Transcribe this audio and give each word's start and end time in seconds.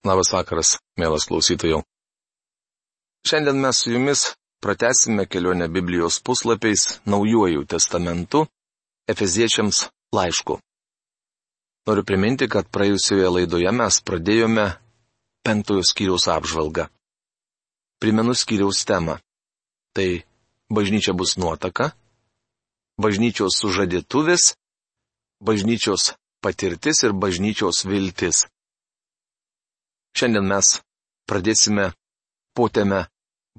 Labas 0.00 0.30
vakaras, 0.32 0.78
mielas 0.96 1.26
klausytojų. 1.28 1.82
Šiandien 3.28 3.58
mes 3.60 3.82
su 3.82 3.90
jumis 3.92 4.20
pratesime 4.64 5.26
kelionę 5.28 5.66
Biblijos 5.68 6.16
puslapiais 6.24 7.02
Naujuoju 7.04 7.66
testamentu 7.68 8.46
Efeziečiams 9.12 9.90
laišku. 10.16 10.56
Noriu 11.84 12.04
priminti, 12.08 12.48
kad 12.48 12.70
praėjusioje 12.72 13.28
laidoje 13.28 13.72
mes 13.76 13.98
pradėjome 14.00 14.64
penktojo 15.44 15.84
skyriaus 15.84 16.24
apžvalgą. 16.32 16.86
Primenu 18.00 18.32
skyriaus 18.32 18.80
temą. 18.88 19.18
Tai 19.92 20.08
bažnyčia 20.72 21.12
bus 21.12 21.34
nuotaka, 21.36 21.90
bažnyčios 22.96 23.58
sužadėtuvės, 23.60 24.54
bažnyčios 25.44 26.14
patirtis 26.40 27.04
ir 27.04 27.12
bažnyčios 27.12 27.84
viltis. 27.84 28.46
Šiandien 30.16 30.46
mes 30.46 30.80
pradėsime 31.30 31.90
potėme 32.56 33.06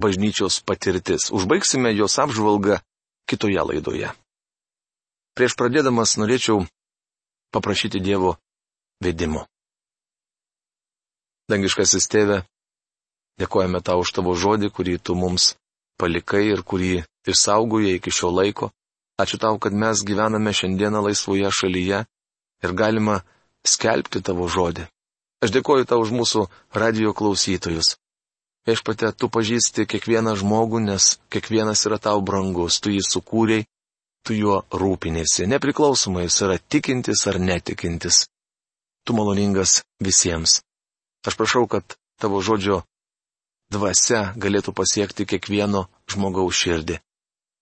bažnyčios 0.01 0.61
patirtis. 0.65 1.29
Užbaigsime 1.31 1.93
jos 1.95 2.17
apžvalgą 2.19 2.81
kitoje 3.29 3.61
laidoje. 3.69 4.11
Prieš 5.35 5.55
pradėdamas 5.55 6.17
norėčiau 6.19 6.65
paprašyti 7.55 8.01
Dievo 8.03 8.35
vedimo. 9.03 9.45
Dangiškasis 11.51 12.07
tėve, 12.11 12.43
dėkojame 13.39 13.81
tau 13.83 14.03
už 14.03 14.11
tavo 14.15 14.35
žodį, 14.35 14.71
kurį 14.75 14.99
tu 15.03 15.15
mums 15.15 15.53
palikai 15.99 16.45
ir 16.51 16.63
kurį 16.63 17.03
išsaugoje 17.27 17.97
iki 17.97 18.11
šio 18.11 18.31
laiko. 18.31 18.71
Ačiū 19.19 19.37
tau, 19.37 19.59
kad 19.61 19.75
mes 19.75 20.03
gyvename 20.07 20.53
šiandieną 20.55 21.03
laisvoje 21.07 21.51
šalyje 21.51 21.99
ir 22.63 22.71
galima 22.73 23.19
skelbti 23.67 24.23
tavo 24.25 24.47
žodį. 24.49 24.87
Aš 25.41 25.53
dėkoju 25.55 25.87
tau 25.89 26.01
už 26.03 26.13
mūsų 26.13 26.45
radio 26.77 27.15
klausytojus. 27.17 27.95
Viešpate, 28.69 29.09
tu 29.17 29.25
pažįsti 29.25 29.87
kiekvieną 29.89 30.35
žmogų, 30.37 30.83
nes 30.85 31.17
kiekvienas 31.33 31.81
yra 31.89 31.97
tau 31.97 32.21
brangus, 32.21 32.77
tu 32.77 32.93
jį 32.93 33.01
sukūrėjai, 33.01 33.65
tu 34.21 34.37
juo 34.37 34.59
rūpinėsi, 34.69 35.47
nepriklausomai 35.49 36.27
jis 36.27 36.37
yra 36.45 36.59
tikintis 36.61 37.25
ar 37.25 37.39
netikintis. 37.41 38.27
Tu 39.01 39.17
maloningas 39.17 39.81
visiems. 39.97 40.59
Aš 41.25 41.37
prašau, 41.39 41.65
kad 41.65 41.97
tavo 42.21 42.37
žodžio 42.45 42.83
dvasia 43.73 44.35
galėtų 44.37 44.75
pasiekti 44.77 45.25
kiekvieno 45.25 45.87
žmogaus 46.05 46.53
širdį. 46.61 46.99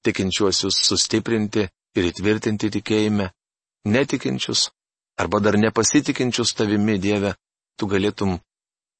Tikinčiuosius 0.03 0.83
sustiprinti 0.83 1.69
ir 1.95 2.07
įtvirtinti 2.11 2.71
tikėjime, 2.75 3.31
netikinčius 3.87 4.67
arba 5.19 5.39
dar 5.43 5.55
nepasitikinčius 5.59 6.53
tavimi 6.55 6.99
Dieve, 6.99 7.35
tu 7.79 7.87
galėtum 7.87 8.35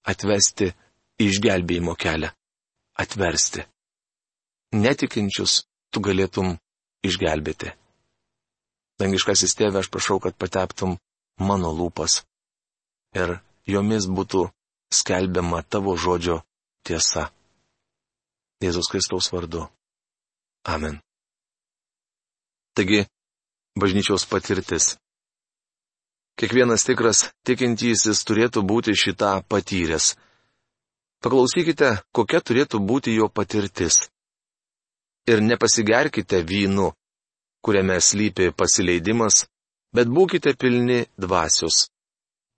atvesti 0.07 0.71
išgelbėjimo 1.19 1.95
kelią. 1.99 2.31
Atversti. 2.99 3.65
Netikinčius 4.75 5.63
tu 5.91 6.01
galėtum 6.03 6.55
išgelbėti. 7.03 7.73
Dangiškasis 8.99 9.55
tėve, 9.55 9.79
aš 9.79 9.89
prašau, 9.91 10.19
kad 10.23 10.35
pateptum 10.35 10.97
mano 11.39 11.71
lūpas 11.75 12.21
ir 13.15 13.39
jomis 13.67 14.07
būtų 14.07 14.49
skelbiama 14.93 15.61
tavo 15.63 15.95
žodžio 15.95 16.41
tiesa. 16.83 17.29
Jėzus 18.59 18.89
Kristaus 18.91 19.29
vardu. 19.31 19.69
Amen. 20.67 20.99
Taigi, 22.75 23.05
bažnyčiaus 23.79 24.27
patirtis. 24.27 24.97
Kiekvienas 26.39 26.85
tikras 26.87 27.25
tikintysis 27.43 28.21
turėtų 28.23 28.61
būti 28.63 28.93
šitą 28.95 29.41
patyręs. 29.51 30.13
Paklausykite, 31.19 31.97
kokia 32.15 32.39
turėtų 32.39 32.79
būti 32.79 33.11
jo 33.17 33.27
patirtis. 33.27 34.05
Ir 35.27 35.43
nepasigerkite 35.43 36.39
vynu, 36.47 36.93
kuriame 37.59 37.99
slypi 37.99 38.53
pasileidimas, 38.55 39.43
bet 39.91 40.07
būkite 40.07 40.55
pilni 40.55 41.01
dvasios. 41.19 41.89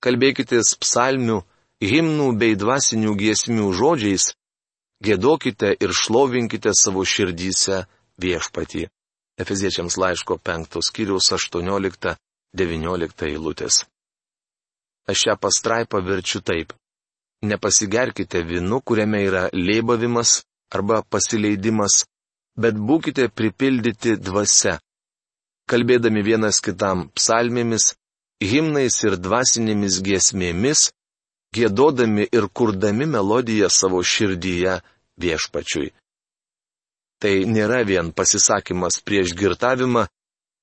Kalbėkite 0.02 0.62
psalmių, 0.86 1.42
himnų 1.82 2.32
bei 2.38 2.54
dvasinių 2.54 3.18
giesmių 3.18 3.74
žodžiais, 3.82 4.32
gėdokite 5.02 5.74
ir 5.82 5.90
šlovinkite 5.90 6.78
savo 6.78 7.02
širdyse 7.02 7.88
viešpatį. 8.22 8.86
Efeziečiams 9.42 9.98
laiško 9.98 10.38
5 10.38 10.84
skyriaus 10.86 11.34
18 11.34 12.14
19 12.58 13.26
eilutės. 13.30 13.86
Aš 15.10 15.26
šią 15.26 15.36
pastraipą 15.42 16.02
verčiu 16.06 16.42
taip. 16.42 16.74
Nepasigerkite 17.42 18.44
vinu, 18.46 18.82
kuriame 18.86 19.24
yra 19.26 19.48
lėbavimas 19.54 20.42
arba 20.76 21.02
pasileidimas, 21.02 22.04
bet 22.56 22.78
būkite 22.78 23.30
pripildyti 23.34 24.18
dvasia. 24.20 24.78
Kalbėdami 25.72 26.22
vienas 26.24 26.60
kitam 26.62 27.08
psalmėmis, 27.16 27.94
himnais 28.44 28.98
ir 29.08 29.18
dvasinėmis 29.18 30.02
giesmėmis, 30.06 30.90
gėdodami 31.56 32.28
ir 32.32 32.48
kurdami 32.54 33.08
melodiją 33.08 33.70
savo 33.70 34.04
širdyje 34.04 34.80
viešpačiui. 35.22 35.92
Tai 37.22 37.34
nėra 37.46 37.84
vien 37.86 38.12
pasisakymas 38.18 39.00
prieš 39.06 39.36
girtavimą, 39.38 40.08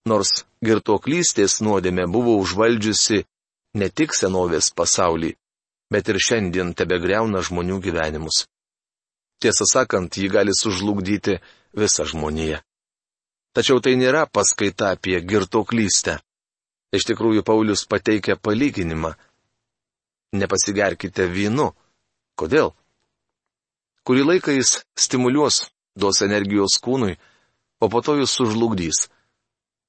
nors 0.08 0.30
girtoklystės 0.64 1.60
nuodėmė 1.64 2.06
buvo 2.10 2.36
užvaldžiusi 2.42 3.24
ne 3.78 3.88
tik 3.88 4.14
senovės 4.16 4.70
pasaulį, 4.74 5.34
bet 5.92 6.08
ir 6.08 6.19
šiandien 6.26 6.72
tebe 6.78 6.98
greuna 7.02 7.42
žmonių 7.44 7.80
gyvenimus. 7.84 8.46
Tiesą 9.38 9.69
sakant, 9.70 10.16
ji 10.19 10.30
gali 10.32 10.54
sužlugdyti 10.56 11.38
visą 11.78 12.06
žmoniją. 12.10 12.58
Tačiau 13.54 13.80
tai 13.82 13.94
nėra 13.98 14.26
paskaita 14.26 14.92
apie 14.94 15.20
girtoklystę. 15.22 16.19
Iš 16.94 17.04
tikrųjų, 17.10 17.44
Paulius 17.44 17.84
pateikia 17.86 18.36
palyginimą. 18.36 19.12
Nepasigerkite 20.32 21.28
vynu. 21.30 21.70
Kodėl? 22.38 22.72
Kurį 24.06 24.25
laiką 24.25 24.54
jis 24.56 24.82
stimuliuos, 24.96 25.69
duos 25.98 26.22
energijos 26.25 26.78
kūnui, 26.80 27.19
o 27.82 27.88
po 27.92 28.00
to 28.04 28.16
jūs 28.20 28.34
sužlugdys 28.38 29.06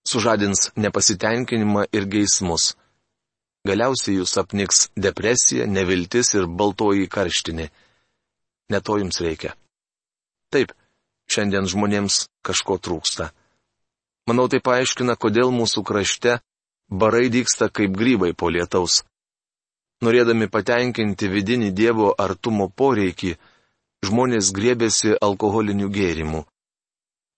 sužadins 0.10 0.70
nepasitenkinimą 0.76 1.86
ir 1.94 2.08
geismus. 2.10 2.74
Galiausiai 3.68 4.18
jūs 4.20 4.38
apniks 4.42 4.88
depresija, 4.96 5.68
neviltis 5.68 6.34
ir 6.38 6.48
baltoji 6.48 7.10
karštinė. 7.12 7.68
Ne 8.72 8.80
to 8.86 8.98
jums 9.02 9.20
reikia. 9.22 9.56
Taip, 10.54 10.72
šiandien 11.30 11.68
žmonėms 11.70 12.26
kažko 12.46 12.80
trūksta. 12.82 13.30
Manau, 14.30 14.48
tai 14.50 14.62
paaiškina, 14.64 15.18
kodėl 15.18 15.52
mūsų 15.54 15.84
krašte 15.86 16.40
barai 16.90 17.30
dyksta 17.34 17.70
kaip 17.70 17.94
grybai 17.98 18.34
po 18.34 18.50
lietaus. 18.50 19.04
Norėdami 20.06 20.48
patenkinti 20.48 21.28
vidinį 21.28 21.74
Dievo 21.76 22.14
artumo 22.26 22.70
poreikį, 22.70 23.34
žmonės 24.08 24.54
grėbėsi 24.56 25.18
alkoholinių 25.20 25.90
gėrimų. 25.92 26.46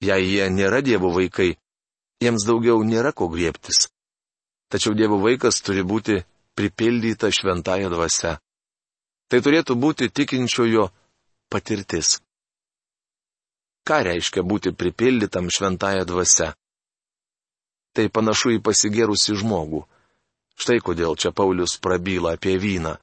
Jei 0.05 0.27
jie 0.27 0.49
nėra 0.53 0.81
Dievo 0.85 1.09
vaikai, 1.15 1.55
jiems 2.21 2.45
daugiau 2.45 2.83
nėra 2.85 3.11
ko 3.17 3.27
griebtis. 3.33 3.89
Tačiau 4.71 4.95
Dievo 4.95 5.17
vaikas 5.19 5.59
turi 5.65 5.83
būti 5.83 6.21
pripildyta 6.55 7.31
šventąją 7.33 7.89
dvasę. 7.91 8.37
Tai 9.29 9.39
turėtų 9.43 9.75
būti 9.79 10.09
tikinčiojo 10.11 10.89
patirtis. 11.51 12.19
Ką 13.87 14.03
reiškia 14.07 14.43
būti 14.45 14.71
pripildytam 14.77 15.49
šventąją 15.49 16.05
dvasę? 16.07 16.51
Tai 17.91 18.05
panašu 18.15 18.55
į 18.55 18.61
pasigėrusi 18.63 19.35
žmogų. 19.41 19.83
Štai 20.55 20.79
kodėl 20.79 21.17
čia 21.19 21.33
Paulius 21.35 21.79
prabyla 21.81 22.35
apie 22.37 22.55
vyną. 22.61 22.95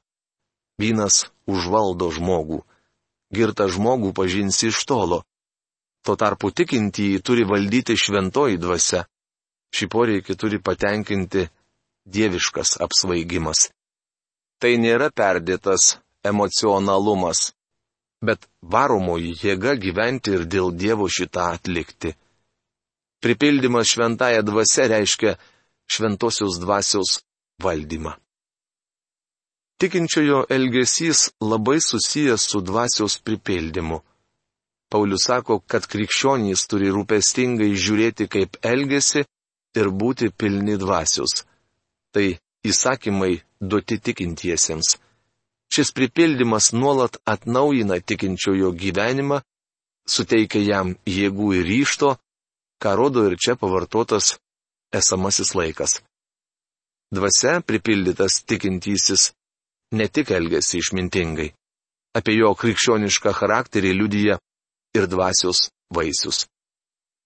Vynas 0.79 1.27
užvaldo 1.45 2.07
žmogų. 2.15 2.63
Girtą 3.35 3.67
žmogų 3.69 4.13
pažinsi 4.15 4.71
iš 4.71 4.79
tolo. 4.89 5.21
Tuo 6.03 6.15
tarpu 6.15 6.51
tikintieji 6.51 7.21
turi 7.25 7.43
valdyti 7.43 7.97
šventoji 7.97 8.57
dvasia. 8.57 9.03
Šį 9.75 9.85
poreikį 9.93 10.35
turi 10.39 10.57
patenkinti 10.63 11.45
dieviškas 12.09 12.79
apsvaigimas. 12.85 13.69
Tai 14.59 14.71
nėra 14.81 15.09
perdėtas 15.15 15.99
emocionalumas, 16.25 17.51
bet 18.25 18.47
varomoji 18.61 19.35
jėga 19.43 19.75
gyventi 19.79 20.33
ir 20.35 20.47
dėl 20.55 20.73
Dievo 20.75 21.07
šitą 21.07 21.51
atlikti. 21.55 22.15
Pripildymas 23.23 23.91
šventąją 23.93 24.41
dvasę 24.47 24.87
reiškia 24.91 25.35
šventosios 25.91 26.59
dvasios 26.63 27.19
valdymą. 27.63 28.13
Tikinčiojo 29.79 30.43
elgesys 30.51 31.29
labai 31.39 31.79
susijęs 31.79 32.43
su 32.51 32.59
dvasios 32.61 33.17
pripildymu. 33.23 34.01
Paulius 34.89 35.27
sako, 35.29 35.59
kad 35.69 35.85
krikščionys 35.85 36.65
turi 36.69 36.89
rūpestingai 36.93 37.69
žiūrėti, 37.77 38.25
kaip 38.27 38.57
elgesi 38.65 39.21
ir 39.77 39.91
būti 40.01 40.31
pilni 40.33 40.77
dvasios. 40.81 41.43
Tai 42.13 42.25
įsakymai 42.65 43.35
duoti 43.61 43.99
tikintiesiems. 44.01 44.97
Šis 45.69 45.91
pripildymas 45.93 46.71
nuolat 46.73 47.19
atnaujina 47.29 47.99
tikinčiojo 48.01 48.71
gyvenimą, 48.73 49.43
suteikia 50.09 50.63
jam 50.65 50.95
jėgų 51.05 51.51
ir 51.59 51.67
ryšto, 51.69 52.15
ką 52.81 52.95
rodo 52.97 53.27
ir 53.29 53.37
čia 53.37 53.53
pavartotas 53.61 54.39
esamasis 54.89 55.53
laikas. 55.53 55.99
Dvasia 57.13 57.61
pripildytas 57.61 58.41
tikintysis 58.49 59.31
ne 59.93 60.07
tik 60.07 60.31
elgesi 60.33 60.81
išmintingai. 60.81 61.51
Apie 62.17 62.35
jo 62.39 62.55
krikščionišką 62.57 63.33
charakterį 63.37 63.93
liudyja 63.99 64.39
ir 64.95 65.07
dvasios 65.07 65.69
vaisius. 65.93 66.47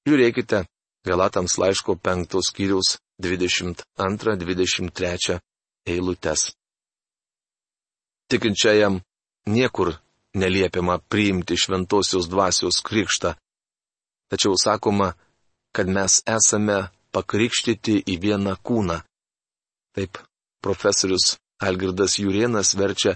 Žiūrėkite 0.08 0.66
Galatams 1.08 1.58
laiško 1.60 1.96
5 1.96 2.42
skyriaus 2.48 2.98
22-23 3.22 5.40
eilutes. 5.88 6.52
Tikinčiajam 8.32 9.02
niekur 9.46 9.94
neliepiama 10.34 10.98
priimti 11.12 11.58
šventosios 11.60 12.30
dvasios 12.30 12.82
krikštą, 12.88 13.34
tačiau 14.32 14.56
sakoma, 14.58 15.14
kad 15.76 15.88
mes 15.88 16.22
esame 16.26 16.90
pakrikštyti 17.14 18.04
į 18.10 18.18
vieną 18.24 18.56
kūną. 18.66 18.98
Taip, 19.94 20.18
profesorius 20.64 21.38
Algirdas 21.62 22.20
Jurienas 22.20 22.76
verčia 22.76 23.16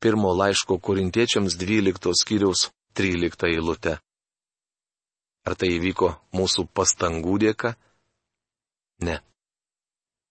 pirmo 0.00 0.32
laiško 0.36 0.78
korintiečiams 0.78 1.56
12 1.58 2.12
skyriaus 2.20 2.70
13 2.94 3.48
eilutę. 3.50 3.98
Ar 5.44 5.56
tai 5.60 5.74
įvyko 5.76 6.10
mūsų 6.32 6.66
pastangų 6.72 7.38
dėka? 7.42 7.74
Ne. 9.04 9.18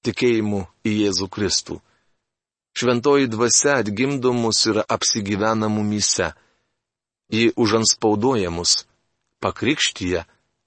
Tikėjimu 0.04 0.64
į 0.88 0.94
Jėzų 1.04 1.28
Kristų. 1.30 1.78
Šventoji 2.74 3.30
dvasia 3.30 3.78
atgimdo 3.84 4.34
mus 4.34 4.64
ir 4.72 4.82
apsigyvena 4.82 5.70
mumyse. 5.70 6.32
Ji 7.30 7.52
užanspaudoja 7.56 8.50
mus, 8.50 8.86
pakrikštyje 9.44 10.24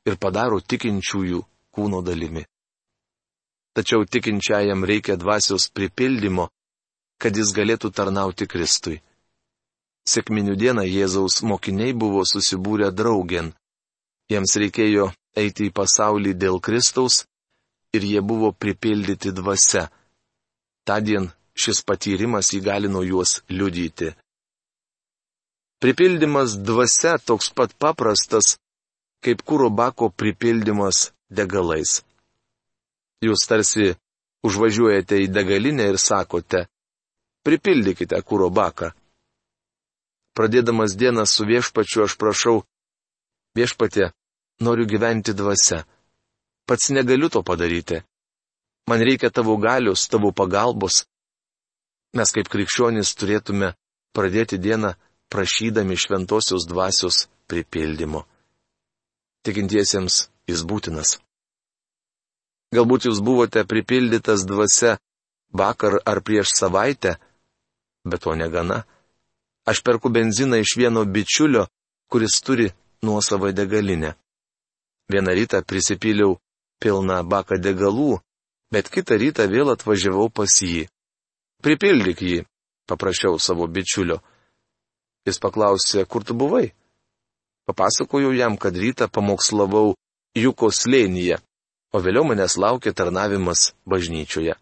ir 0.07 0.19
padaro 0.23 0.61
tikinčiųjų 0.61 1.43
kūno 1.75 2.03
dalimi. 2.07 2.45
Tačiau 3.77 4.07
tikinčiajam 4.09 4.87
reikia 4.89 5.19
dvasios 5.21 5.69
pripildymo, 5.75 6.47
kad 7.21 7.37
jis 7.37 7.51
galėtų 7.53 7.91
tarnauti 7.93 8.47
Kristui. 8.49 9.03
Sėkminių 10.07 10.55
dieną 10.59 10.85
Jėzaus 10.87 11.41
mokiniai 11.43 11.93
buvo 11.93 12.23
susibūrę 12.33 12.93
draugien. 12.95 13.53
Jiems 14.31 14.55
reikėjo 14.63 15.09
eiti 15.43 15.67
į 15.69 15.75
pasaulį 15.79 16.35
dėl 16.43 16.61
Kristaus 16.67 17.25
ir 17.97 18.07
jie 18.07 18.23
buvo 18.23 18.53
pripildyti 18.53 19.33
dvasia. 19.35 19.87
Tadien 20.87 21.31
šis 21.59 21.83
patyrimas 21.89 22.53
įgalino 22.59 23.03
juos 23.03 23.41
liudyti. 23.51 24.13
Pripildymas 25.83 26.55
dvasia 26.69 27.17
toks 27.19 27.51
pat 27.57 27.75
paprastas, 27.83 28.57
kaip 29.25 29.43
kūro 29.49 29.69
bako 29.81 30.09
pripildymas 30.11 31.11
degalais. 31.31 32.01
Jūs 33.27 33.43
tarsi 33.51 33.91
užvažiuojate 34.47 35.19
į 35.25 35.29
degalinę 35.35 35.89
ir 35.91 35.99
sakote, 36.01 36.67
pripildykite 37.45 38.21
kūro 38.23 38.49
baką. 38.61 38.93
Pradėdamas 40.37 40.97
dieną 41.01 41.25
su 41.25 41.47
viešpačiu 41.49 42.05
aš 42.05 42.17
prašau, 42.21 42.61
viešpatė, 43.57 44.11
noriu 44.61 44.85
gyventi 44.85 45.33
dvasia. 45.33 45.85
Pats 46.69 46.91
negaliu 46.93 47.31
to 47.33 47.43
padaryti. 47.43 48.03
Man 48.91 49.01
reikia 49.01 49.31
tavo 49.31 49.57
galios, 49.57 50.07
tavo 50.13 50.33
pagalbos. 50.33 51.05
Mes 52.17 52.33
kaip 52.33 52.49
krikščionys 52.53 53.15
turėtume 53.19 53.73
pradėti 54.17 54.59
dieną 54.61 54.93
prašydami 55.33 55.97
šventosios 55.97 56.67
dvasios 56.69 57.27
pripildymo. 57.51 58.25
Tikintiesiems 59.47 60.27
jis 60.51 60.63
būtinas. 60.69 61.17
Galbūt 62.75 63.07
jūs 63.09 63.23
buvote 63.23 63.63
pripildytas 63.65 64.45
dvasia 64.47 64.97
vakar 65.55 66.01
ar 66.05 66.21
prieš 66.23 66.53
savaitę, 66.59 67.17
bet 68.05 68.23
to 68.27 68.35
negana. 68.35 68.85
Aš 69.67 69.83
perku 69.83 70.09
benziną 70.09 70.61
iš 70.63 70.77
vieno 70.79 71.05
bičiulio, 71.05 71.67
kuris 72.11 72.41
turi 72.41 72.71
nuosavą 73.03 73.53
degalinę. 73.53 74.15
Vieną 75.11 75.31
rytą 75.39 75.63
prisipyliau 75.63 76.39
pilną 76.83 77.23
baką 77.27 77.59
degalų, 77.59 78.21
bet 78.73 78.91
kitą 78.91 79.19
rytą 79.19 79.47
vėl 79.51 79.73
atvažiavau 79.75 80.31
pas 80.31 80.53
jį. 80.63 80.87
Pripildyk 81.63 82.23
jį, 82.23 82.39
paprašiau 82.87 83.39
savo 83.43 83.67
bičiulio. 83.67 84.21
Jis 85.27 85.39
paklausė, 85.43 86.07
kur 86.07 86.23
tu 86.23 86.35
buvai? 86.35 86.71
Papasakojau 87.67 88.31
jam, 88.35 88.55
kad 88.57 88.77
rytą 88.77 89.09
pamokslavau 89.11 89.97
Juko 90.37 90.69
slėnyje, 90.71 91.41
o 91.97 91.99
vėliau 92.05 92.27
manęs 92.29 92.59
laukė 92.61 92.93
tarnavimas 92.93 93.73
bažnyčioje. 93.89 94.55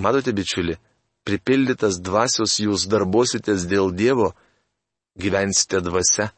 Matote, 0.00 0.32
bičiuli, 0.32 0.78
pripildytas 1.24 2.00
dvasios 2.04 2.58
jūs 2.60 2.86
darbositės 2.90 3.66
dėl 3.68 3.92
Dievo, 3.92 4.32
gyvensite 5.18 5.80
dvasia. 5.84 6.30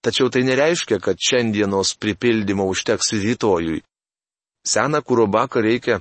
Tačiau 0.00 0.30
tai 0.32 0.42
nereiškia, 0.48 1.00
kad 1.04 1.20
šiandienos 1.20 1.94
pripildymo 2.00 2.64
užteks 2.72 3.12
rytojui. 3.20 3.82
Seną 4.64 5.02
kurobaką 5.04 5.60
reikia 5.60 6.00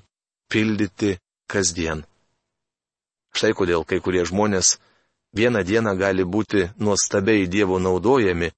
pildyti 0.51 1.17
kasdien. 1.51 2.05
Štai 3.35 3.51
kodėl 3.55 3.83
kai 3.87 3.99
kurie 4.03 4.23
žmonės 4.25 4.77
vieną 5.35 5.63
dieną 5.67 5.95
gali 5.99 6.23
būti 6.23 6.69
nuostabiai 6.79 7.47
Dievo 7.47 7.79
naudojami, 7.79 8.51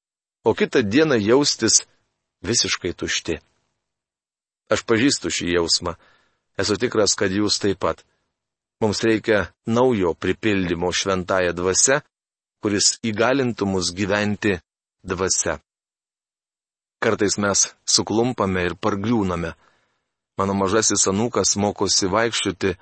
o 0.45 0.53
kitą 0.53 0.81
dieną 0.81 1.17
jaustis 1.19 1.83
visiškai 2.45 2.93
tušti. 2.93 3.41
Aš 4.71 4.85
pažįstu 4.87 5.29
šį 5.33 5.57
jausmą. 5.57 5.97
Esu 6.57 6.77
tikras, 6.79 7.17
kad 7.17 7.33
jūs 7.33 7.59
taip 7.59 7.81
pat. 7.81 8.05
Mums 8.81 9.03
reikia 9.05 9.47
naujo 9.65 10.13
pripildymo 10.13 10.89
šventąją 10.89 11.53
dvasę, 11.53 12.01
kuris 12.61 12.95
įgalintų 13.05 13.67
mus 13.69 13.91
gyventi 13.93 14.55
dvasę. 15.05 15.59
Kartais 17.01 17.37
mes 17.41 17.67
suklumpame 17.85 18.65
ir 18.65 18.75
pargriūname. 18.77 19.53
Mano 20.37 20.53
mažasis 20.57 21.07
anūkas 21.09 21.55
mokosi 21.61 22.09
vaikščioti, 22.09 22.75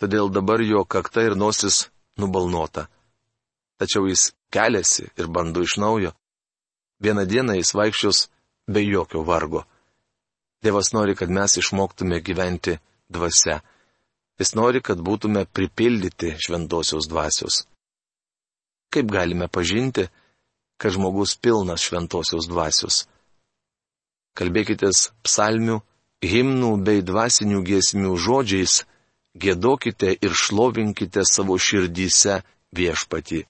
todėl 0.00 0.32
dabar 0.32 0.60
jo 0.64 0.84
kakta 0.84 1.24
ir 1.28 1.36
nosis 1.36 1.86
nubalnota. 2.20 2.88
Tačiau 3.80 4.08
jis 4.08 4.32
keliasi 4.52 5.08
ir 5.16 5.28
bando 5.28 5.64
iš 5.64 5.76
naujo. 5.80 6.12
Vieną 7.00 7.24
dieną 7.24 7.56
jis 7.56 7.72
vaikščios 7.76 8.26
be 8.68 8.84
jokio 8.84 9.24
vargo. 9.24 9.64
Dievas 10.60 10.92
nori, 10.92 11.16
kad 11.16 11.32
mes 11.32 11.56
išmoktume 11.56 12.20
gyventi 12.20 12.76
dvasia. 13.08 13.60
Jis 14.40 14.54
nori, 14.56 14.80
kad 14.80 15.02
būtume 15.04 15.44
pripildyti 15.44 16.32
šventosios 16.40 17.08
dvasios. 17.10 17.64
Kaip 18.90 19.10
galime 19.12 19.48
pažinti, 19.52 20.06
kad 20.80 20.94
žmogus 20.96 21.36
pilnas 21.36 21.84
šventosios 21.84 22.48
dvasios? 22.48 23.04
Kalbėkitės 24.40 25.10
psalmių, 25.26 25.76
himnų 26.24 26.72
bei 26.86 27.04
dvasinių 27.04 27.60
giesmių 27.68 28.16
žodžiais, 28.16 28.80
gėdokite 29.36 30.16
ir 30.16 30.32
šlovinkite 30.32 31.26
savo 31.28 31.58
širdyse 31.60 32.40
viešpatį. 32.72 33.44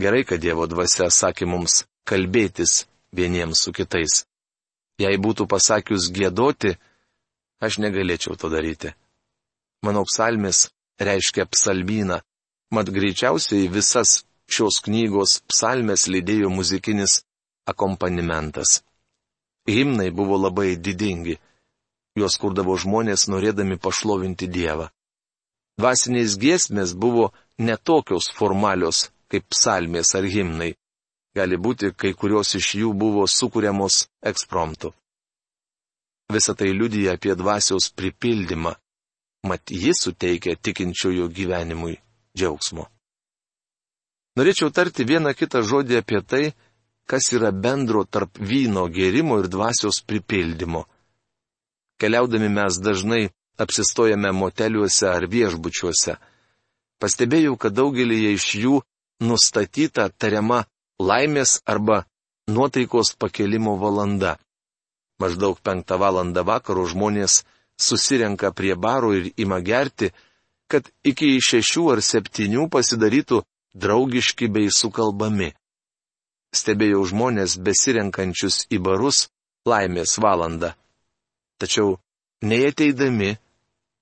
Gerai, 0.00 0.24
kad 0.28 0.40
Dievo 0.40 0.66
dvasia 0.68 1.10
sakė 1.12 1.46
mums 1.48 1.84
kalbėtis 2.08 2.86
vieniems 3.12 3.62
su 3.64 3.72
kitais. 3.76 4.24
Jei 5.00 5.16
būtų 5.20 5.46
pasakius 5.48 6.08
gėdoti, 6.12 6.78
aš 7.60 7.78
negalėčiau 7.84 8.36
to 8.40 8.48
daryti. 8.52 8.96
Mano 9.86 10.02
psalmis 10.04 10.58
reiškia 10.98 11.44
psalmyną, 11.46 12.18
mat 12.74 12.88
greičiausiai 12.96 13.68
visas 13.70 14.10
šios 14.54 14.80
knygos 14.82 15.32
psalmės 15.50 16.08
lydėjo 16.10 16.48
muzikinis 16.50 17.12
akompanimentas. 17.70 18.80
Himnai 19.70 20.08
buvo 20.10 20.38
labai 20.44 20.72
didingi. 20.86 21.36
Juos 22.18 22.34
kurdavo 22.42 22.74
žmonės 22.82 23.28
norėdami 23.30 23.76
pašlovinti 23.84 24.48
Dievą. 24.56 24.88
Dvasinės 25.78 26.34
giesmės 26.42 26.94
buvo 27.04 27.28
netokios 27.68 28.26
formalios 28.38 29.04
kaip 29.30 29.46
psalmės 29.54 30.10
ar 30.18 30.26
himnai. 30.34 30.72
Gali 31.38 31.60
būti, 31.64 31.92
kai 32.00 32.10
kurios 32.20 32.56
iš 32.58 32.72
jų 32.80 32.90
buvo 33.04 33.28
sukūriamos 33.38 34.00
ekspromtu. 34.32 34.90
Visą 36.34 36.56
tai 36.58 36.72
liudyja 36.74 37.14
apie 37.14 37.38
dvasios 37.38 37.92
pripildymą 37.94 38.74
mat 39.48 39.70
jis 39.70 40.02
suteikia 40.06 40.56
tikinčiųjų 40.56 41.30
gyvenimui 41.38 41.96
džiaugsmo. 42.36 42.86
Norėčiau 44.36 44.68
tarti 44.74 45.06
vieną 45.08 45.32
kitą 45.32 45.62
žodį 45.64 46.00
apie 46.02 46.20
tai, 46.20 46.44
kas 47.08 47.30
yra 47.32 47.52
bendro 47.52 48.04
tarp 48.04 48.38
vyno 48.38 48.84
gėrimo 48.92 49.38
ir 49.40 49.48
dvasios 49.48 50.02
pripildymo. 50.04 50.84
Keliaudami 51.96 52.50
mes 52.52 52.76
dažnai 52.82 53.22
apsistojame 53.58 54.32
moteliuose 54.32 55.08
ar 55.08 55.26
viešbučiuose. 55.26 56.16
pastebėjau, 57.00 57.56
kad 57.56 57.72
daugelį 57.76 58.32
iš 58.34 58.46
jų 58.56 58.74
nustatyta 59.20 60.08
tariama 60.08 60.64
laimės 60.98 61.60
arba 61.66 62.04
nuotaikos 62.48 63.12
pakelimo 63.20 63.76
valanda. 63.76 64.38
Maždaug 65.20 65.60
penktą 65.60 65.98
valandą 66.00 66.44
vakaro 66.44 66.86
žmonės 66.88 67.44
susirenka 67.78 68.52
prie 68.52 68.74
baro 68.74 69.12
ir 69.14 69.32
ima 69.36 69.60
gerti, 69.60 70.10
kad 70.70 70.88
iki 71.04 71.36
šešių 71.48 71.84
ar 71.94 72.02
septynių 72.02 72.66
pasidarytų 72.72 73.42
draugiški 73.76 74.48
bei 74.50 74.72
sukalbami. 74.72 75.52
Stebėjau 76.56 77.04
žmonės 77.10 77.58
besirenkančius 77.60 78.64
į 78.72 78.80
barus 78.82 79.26
laimės 79.68 80.16
valandą. 80.22 80.72
Tačiau 81.60 81.96
nei 82.42 82.66
ateidami, 82.68 83.36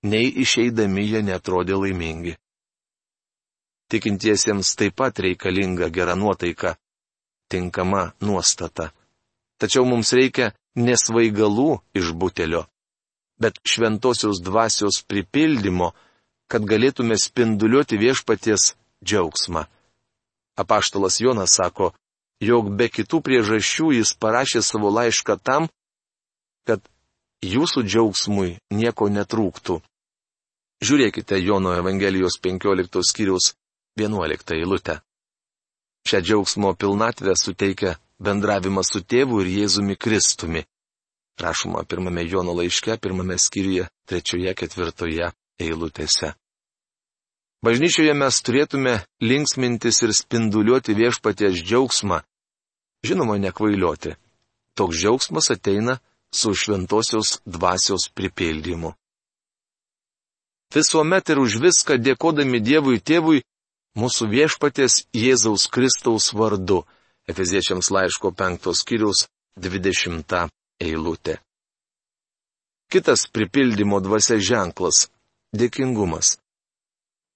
nei 0.04 0.30
išeidami 0.44 1.04
jie 1.10 1.22
netrodė 1.26 1.78
laimingi. 1.80 2.36
Tikintiesiems 3.90 4.74
taip 4.78 4.96
pat 4.96 5.18
reikalinga 5.20 5.90
gera 5.92 6.14
nuotaika, 6.16 6.76
tinkama 7.50 8.12
nuostata. 8.20 8.90
Tačiau 9.60 9.84
mums 9.86 10.12
reikia 10.16 10.52
nesvaigalų 10.74 11.68
iš 11.94 12.12
butelio, 12.18 12.64
bet 13.40 13.58
šventosios 13.66 14.40
dvasios 14.42 15.02
pripildymo, 15.08 15.92
kad 16.50 16.64
galėtume 16.68 17.16
spinduliuoti 17.18 17.98
viešpaties 17.98 18.74
džiaugsmą. 19.04 19.64
Apaštalas 20.60 21.20
Jonas 21.20 21.56
sako, 21.58 21.92
jog 22.40 22.70
be 22.78 22.88
kitų 22.88 23.20
priežasčių 23.26 23.90
jis 23.98 24.14
parašė 24.22 24.62
savo 24.62 24.92
laišką 24.94 25.38
tam, 25.42 25.66
kad 26.68 26.84
jūsų 27.42 27.84
džiaugsmui 27.88 28.56
nieko 28.70 29.08
netrūktų. 29.10 29.80
Žiūrėkite 30.84 31.38
Jono 31.40 31.72
Evangelijos 31.78 32.38
15 32.44 33.02
skyriaus 33.10 33.54
11 33.98 34.54
eilutę. 34.58 35.00
Šią 36.04 36.20
džiaugsmo 36.20 36.74
pilnatvę 36.76 37.32
suteikia 37.40 37.96
bendravimas 38.20 38.90
su 38.92 39.00
tėvu 39.00 39.40
ir 39.42 39.50
Jėzumi 39.58 39.96
Kristumi. 39.96 40.64
Rašoma 41.40 41.82
pirmame 41.84 42.24
Jono 42.28 42.52
laiške, 42.52 42.96
pirmame 43.02 43.38
skyriuje, 43.38 43.88
trečioje, 44.06 44.54
ketvirtoje 44.54 45.30
eilutėse. 45.60 46.34
Bažnyčioje 47.64 48.12
mes 48.14 48.38
turėtume 48.44 48.94
linksmintis 49.24 50.02
ir 50.04 50.12
spinduliuoti 50.12 50.94
viešpaties 50.94 51.62
džiaugsmą. 51.64 52.20
Žinoma, 53.04 53.38
nekvailioti. 53.40 54.14
Toks 54.76 55.00
džiaugsmas 55.00 55.50
ateina 55.54 55.98
su 56.34 56.54
šventosios 56.54 57.38
dvasios 57.46 58.10
pripildymu. 58.14 58.92
Visuomet 60.74 61.30
ir 61.30 61.38
už 61.38 61.60
viską 61.62 61.96
dėkodami 62.02 62.60
Dievui 62.60 62.98
tėvui 62.98 63.44
mūsų 63.98 64.28
viešpatės 64.30 65.04
Jėzaus 65.14 65.68
Kristaus 65.70 66.32
vardu. 66.34 66.82
Efeziečiams 67.30 67.90
laiško 67.94 68.34
penktos 68.36 68.82
skyrius 68.82 69.24
20 69.56 70.50
eilutė. 70.84 71.38
Kitas 72.92 73.26
pripildymo 73.26 73.98
dvasia 74.00 74.38
ženklas- 74.38 75.08
dėkingumas. 75.58 76.38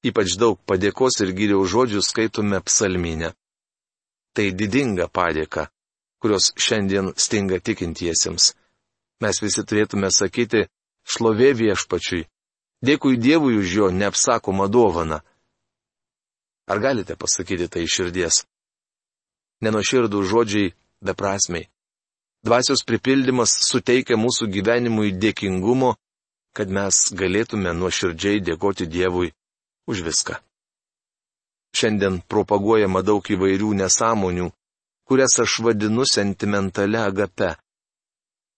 Ypač 0.06 0.36
daug 0.38 0.60
padėkos 0.68 1.18
ir 1.24 1.32
gyriaus 1.34 1.70
žodžių 1.72 2.02
skaitome 2.02 2.60
psalminę. 2.62 3.34
Tai 4.34 4.46
didinga 4.54 5.08
padėka, 5.08 5.66
kurios 6.20 6.52
šiandien 6.54 7.14
stinga 7.16 7.58
tikintiesiems. 7.58 8.54
Mes 9.20 9.40
visi 9.42 9.64
turėtume 9.66 10.10
sakyti 10.14 10.68
šlovė 11.02 11.50
viešpačiui, 11.58 12.28
dėkui 12.86 13.18
Dievui 13.18 13.58
už 13.58 13.68
jo 13.78 13.90
neapsakomą 13.90 14.68
dovaną. 14.70 15.18
Ar 16.70 16.78
galite 16.78 17.16
pasakyti 17.16 17.66
tai 17.72 17.82
iš 17.82 17.96
širdies? 17.96 18.44
Nenoširdų 19.64 20.22
žodžiai 20.22 20.74
beprasmiai. 21.02 21.66
Dvasios 22.46 22.84
pripildymas 22.86 23.50
suteikia 23.66 24.16
mūsų 24.16 24.46
gyvenimui 24.54 25.10
dėkingumo, 25.18 25.96
kad 26.54 26.70
mes 26.70 27.08
galėtume 27.18 27.72
nuoširdžiai 27.74 28.42
dėkoti 28.46 28.86
Dievui 28.86 29.32
už 29.90 30.02
viską. 30.06 30.38
Šiandien 31.74 32.20
propaguojama 32.30 33.02
daug 33.02 33.26
įvairių 33.34 33.72
nesąmonių, 33.82 34.48
kurias 35.08 35.38
aš 35.42 35.58
vadinu 35.66 36.06
sentimentale 36.06 37.00
agape. 37.02 37.56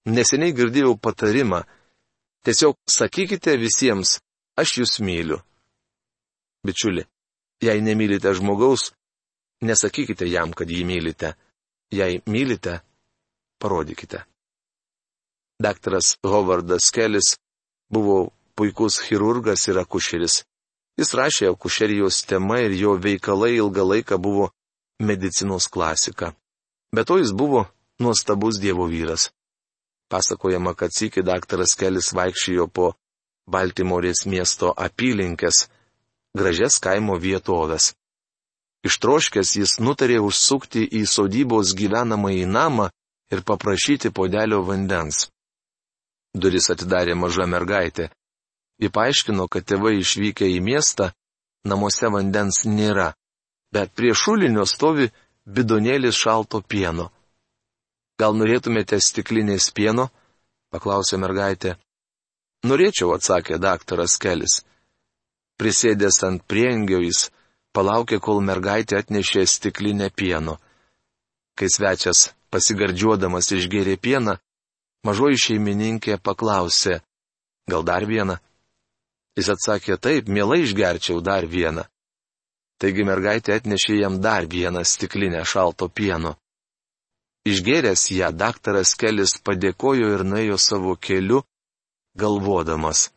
Neseniai 0.06 0.54
girdėjau 0.56 0.96
patarimą- 0.96 1.64
tiesiog 2.44 2.76
sakykite 2.88 3.56
visiems, 3.56 4.20
aš 4.60 4.78
jūs 4.78 5.00
myliu. 5.00 5.40
Bičiuli, 6.64 7.06
jei 7.64 7.80
nemylite 7.80 8.34
žmogaus, 8.36 8.92
nesakykite 9.62 10.28
jam, 10.28 10.52
kad 10.52 10.68
jį 10.68 10.84
mylite. 10.84 11.34
Jei 11.90 12.22
mylite, 12.26 12.80
parodykite. 13.60 14.24
Daktaras 15.60 16.16
Hovardas 16.24 16.90
Kelis 16.94 17.36
buvo 17.92 18.30
puikus 18.56 19.00
chirurgas 19.04 19.68
ir 19.68 19.78
akušeris. 19.84 20.44
Jis 21.00 21.10
rašė 21.16 21.50
akušerijos 21.52 22.22
tema 22.28 22.60
ir 22.64 22.72
jo 22.76 22.94
veikalai 22.96 23.54
ilgą 23.58 23.84
laiką 23.92 24.18
buvo 24.18 24.50
medicinos 25.00 25.68
klasika. 25.68 26.32
Be 26.94 27.04
to 27.04 27.18
jis 27.20 27.32
buvo 27.32 27.66
nuostabus 28.00 28.60
Dievo 28.60 28.88
vyras. 28.88 29.30
Pasakojama, 30.10 30.74
kad 30.74 30.90
sėki 30.96 31.22
daktaras 31.22 31.76
Kelis 31.78 32.10
vaikščiojo 32.16 32.66
po 32.66 32.86
Baltimorės 33.50 34.26
miesto 34.26 34.72
apylinkės, 34.76 35.68
gražias 36.36 36.78
kaimo 36.82 37.16
vietovės. 37.18 37.94
Ištroškęs 38.86 39.56
jis 39.60 39.76
nutarė 39.84 40.18
užsukti 40.24 40.86
į 41.00 41.04
sodybos 41.06 41.74
gyvenamąjį 41.76 42.46
namą 42.48 42.88
ir 43.30 43.42
paprašyti 43.46 44.10
podelio 44.10 44.62
vandens. 44.66 45.28
Duris 46.34 46.70
atidarė 46.70 47.14
maža 47.18 47.46
mergaitė. 47.46 48.10
Ji 48.80 48.88
paaiškino, 48.88 49.46
kad 49.52 49.66
tėvai 49.66 49.98
išvykę 50.00 50.46
į 50.56 50.60
miestą, 50.64 51.10
namuose 51.68 52.08
vandens 52.08 52.62
nėra, 52.64 53.10
bet 53.74 53.92
prie 53.94 54.14
šulinio 54.16 54.64
stovi 54.66 55.10
bidonėlis 55.46 56.16
šalto 56.16 56.62
pieno. 56.62 57.10
Gal 58.20 58.36
norėtumėte 58.36 59.00
stiklinės 59.00 59.70
pieno? 59.72 60.10
paklausė 60.70 61.18
mergaitė. 61.18 61.76
Norėčiau, 62.64 63.14
atsakė 63.16 63.58
daktaras 63.58 64.16
Kelis. 64.22 64.60
Prisėdęs 65.58 66.20
ant 66.28 66.44
priengio 66.46 67.00
jis 67.02 67.28
palaukė, 67.74 68.20
kol 68.20 68.40
mergaitė 68.44 69.00
atnešė 69.00 69.46
stiklinę 69.48 70.10
pieno. 70.14 70.58
Kai 71.58 71.68
svečias 71.72 72.30
pasigardžiuodamas 72.50 73.50
išgėrė 73.56 73.96
pieną, 73.96 74.36
mažoji 75.06 75.40
šeimininkė 75.44 76.18
paklausė, 76.22 77.00
gal 77.70 77.86
dar 77.86 78.06
vieną? 78.06 78.38
Jis 79.38 79.48
atsakė 79.54 79.96
taip, 79.96 80.28
mielai 80.28 80.64
išgerčiau 80.64 81.20
dar 81.24 81.46
vieną. 81.46 81.86
Taigi 82.80 83.04
mergaitė 83.04 83.54
atnešė 83.60 84.00
jam 84.00 84.18
dar 84.24 84.48
vieną 84.50 84.82
stiklinę 84.84 85.44
šalto 85.44 85.88
pieno. 85.88 86.34
Išgėręs 87.48 88.10
ją, 88.12 88.28
daktaras 88.36 88.94
Kelis 89.00 89.38
padėkojo 89.44 90.10
ir 90.16 90.24
nuėjo 90.24 90.58
savo 90.60 90.96
keliu, 90.96 91.40
galvodamas. 92.16 93.08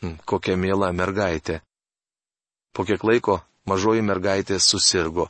Hm, 0.00 0.18
kokia 0.24 0.56
miela 0.56 0.92
mergaitė. 0.92 1.60
Po 2.74 2.86
kiek 2.86 3.02
laiko 3.04 3.40
mažoji 3.66 4.02
mergaitė 4.06 4.60
susirgo. 4.62 5.28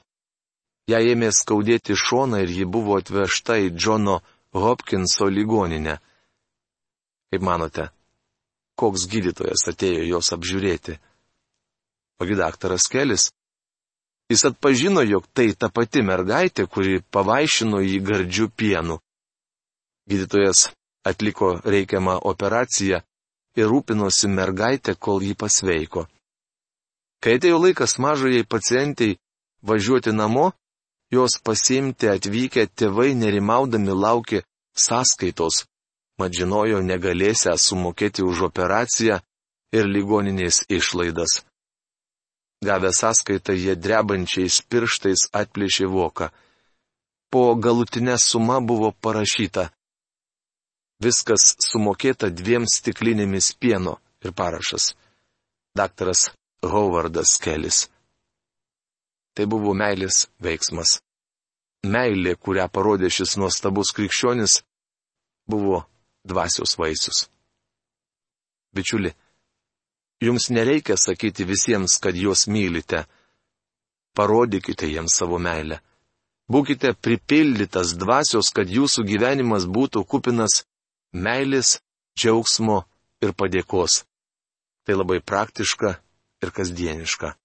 Ją 0.90 0.98
ėmė 1.12 1.30
skaudėti 1.36 1.94
šoną 1.94 2.40
ir 2.42 2.50
ji 2.50 2.66
buvo 2.66 2.96
atvežta 2.98 3.58
į 3.62 3.70
Džono 3.76 4.20
Hopkinso 4.56 5.28
ligoninę. 5.30 5.98
Kaip 7.30 7.44
manote, 7.46 7.90
koks 8.80 9.06
gydytojas 9.12 9.68
atėjo 9.70 10.06
jos 10.08 10.32
apžiūrėti. 10.34 10.96
Ogi 12.20 12.36
daktaras 12.40 12.88
Kelis. 12.90 13.28
Jis 14.30 14.44
atpažino, 14.50 15.02
jog 15.02 15.26
tai 15.34 15.52
ta 15.58 15.70
pati 15.74 16.02
mergaitė, 16.06 16.66
kuri 16.66 17.00
pavaišino 17.14 17.80
jį 17.82 17.98
gardžių 18.08 18.46
pienų. 18.58 18.98
Gydytojas 20.10 20.68
atliko 21.06 21.56
reikiamą 21.64 22.18
operaciją 22.32 23.00
ir 23.58 23.70
rūpinosi 23.72 24.30
mergaitę, 24.30 24.94
kol 24.94 25.22
jį 25.22 25.34
pasveiko. 25.38 26.06
Kai 27.20 27.36
atėjo 27.38 27.58
laikas 27.60 27.98
mažajai 27.98 28.46
pacientiai 28.48 29.18
važiuoti 29.66 30.14
namo, 30.14 30.52
jos 31.10 31.38
pasiimti 31.44 32.08
atvykę 32.14 32.66
tėvai 32.78 33.14
nerimaudami 33.18 33.94
laukė 34.04 34.42
sąskaitos, 34.86 35.64
mat 36.18 36.34
žinojo 36.38 36.80
negalėsią 36.86 37.56
sumokėti 37.58 38.22
už 38.22 38.46
operaciją 38.50 39.18
ir 39.74 39.88
ligoninės 39.94 40.64
išlaidas. 40.68 41.42
Gavę 42.64 42.92
sąskaitą 42.92 43.56
jie 43.56 43.74
drebančiais 43.76 44.60
pirštais 44.70 45.28
atplėšė 45.40 45.86
voką. 45.88 46.28
Po 47.32 47.54
galutinė 47.64 48.18
suma 48.20 48.58
buvo 48.60 48.90
parašyta. 48.92 49.70
Viskas 51.00 51.54
sumokėta 51.64 52.28
dviem 52.28 52.66
stiklinėmis 52.68 53.54
pieno 53.56 53.96
ir 54.20 54.34
parašas. 54.36 54.92
Daktaras 55.78 56.28
Howardas 56.62 57.38
Kelis. 57.40 57.86
Tai 59.34 59.46
buvo 59.46 59.74
meilės 59.76 60.26
veiksmas. 60.42 60.98
Meilė, 61.86 62.34
kurią 62.36 62.66
parodė 62.68 63.08
šis 63.08 63.36
nuostabus 63.40 63.92
krikščionis, 63.96 64.60
buvo 65.48 65.84
dvasios 66.24 66.76
vaisius. 66.78 67.28
Bičiuli, 68.74 69.14
jums 70.20 70.50
nereikia 70.50 70.96
sakyti 70.96 71.46
visiems, 71.48 71.96
kad 72.02 72.16
juos 72.16 72.46
mylite. 72.46 73.06
Parodykite 74.14 74.90
jiems 74.90 75.14
savo 75.16 75.38
meilę. 75.38 75.80
Būkite 76.50 76.92
pripildytas 76.98 77.94
dvasios, 77.94 78.50
kad 78.50 78.68
jūsų 78.68 79.06
gyvenimas 79.06 79.66
būtų 79.70 80.02
kupinas 80.04 80.64
meilės, 81.14 81.78
džiaugsmo 82.18 82.82
ir 83.22 83.34
padėkos. 83.38 84.02
Tai 84.84 84.98
labai 84.98 85.20
praktiška 85.22 85.94
ir 86.42 86.50
kasdieniška. 86.56 87.36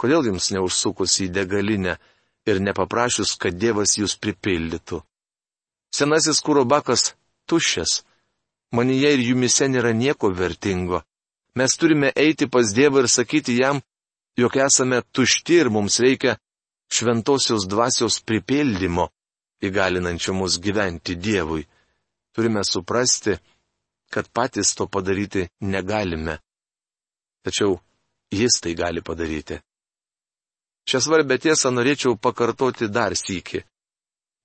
Kodėl 0.00 0.30
jums 0.30 0.48
neužsukus 0.54 1.18
į 1.20 1.28
degalinę 1.34 1.98
ir 2.48 2.60
nepaprašius, 2.64 3.34
kad 3.36 3.58
Dievas 3.60 3.98
jūs 3.98 4.16
pripildytų? 4.16 5.02
Senasis 5.92 6.40
kūro 6.40 6.64
bakas 6.64 7.12
tuščias. 7.50 8.00
Manyje 8.72 9.10
ir 9.16 9.22
jumise 9.26 9.68
nėra 9.68 9.92
nieko 9.92 10.30
vertingo. 10.32 11.02
Mes 11.58 11.76
turime 11.76 12.12
eiti 12.16 12.46
pas 12.48 12.72
Dievą 12.72 13.02
ir 13.04 13.10
sakyti 13.10 13.58
jam, 13.58 13.82
jog 14.38 14.56
esame 14.56 15.02
tušti 15.12 15.60
ir 15.60 15.70
mums 15.74 15.98
reikia 16.00 16.38
šventosios 16.90 17.66
dvasios 17.68 18.20
pripildymo, 18.24 19.08
įgalinančio 19.66 20.32
mus 20.34 20.58
gyventi 20.62 21.18
Dievui. 21.18 21.66
Turime 22.32 22.62
suprasti, 22.64 23.34
kad 24.10 24.30
patys 24.32 24.74
to 24.78 24.86
padaryti 24.86 25.48
negalime. 25.60 26.38
Tačiau 27.44 27.80
jis 28.30 28.62
tai 28.62 28.74
gali 28.78 29.02
padaryti. 29.02 29.58
Šią 30.88 31.00
svarbę 31.04 31.38
tiesą 31.38 31.72
norėčiau 31.74 32.16
pakartoti 32.16 32.88
dar 32.88 33.16
sįki. 33.16 33.62